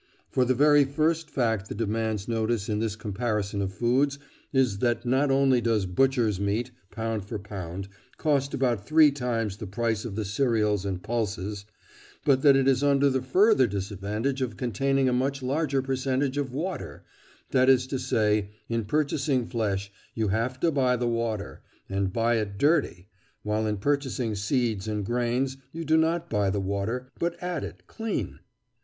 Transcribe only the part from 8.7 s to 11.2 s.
three times the price of the cereals and